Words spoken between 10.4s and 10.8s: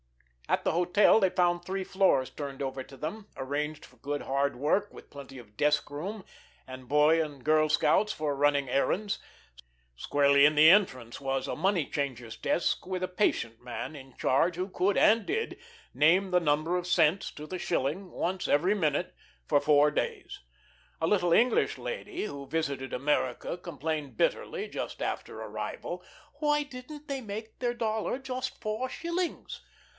in the